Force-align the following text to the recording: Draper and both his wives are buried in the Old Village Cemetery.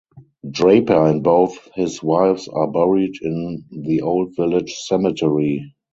Draper 0.49 1.05
and 1.05 1.21
both 1.23 1.69
his 1.75 2.01
wives 2.01 2.47
are 2.47 2.65
buried 2.71 3.19
in 3.21 3.65
the 3.69 4.01
Old 4.01 4.35
Village 4.35 4.73
Cemetery. 4.77 5.75